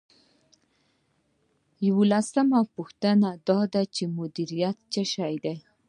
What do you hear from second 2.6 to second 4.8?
پوښتنه دا ده چې مدیریت